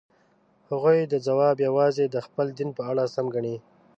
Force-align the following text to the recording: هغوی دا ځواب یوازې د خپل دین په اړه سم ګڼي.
هغوی 0.69 0.99
دا 1.11 1.17
ځواب 1.27 1.57
یوازې 1.67 2.05
د 2.09 2.17
خپل 2.25 2.47
دین 2.57 2.69
په 2.77 2.81
اړه 2.91 3.03
سم 3.15 3.25
ګڼي. 3.35 3.55